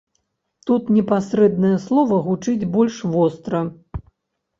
[0.69, 3.61] Тут непасрэднае слова гучыць больш востра.